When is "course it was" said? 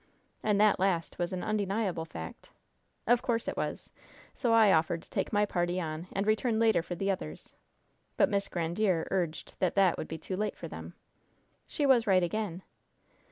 3.21-3.91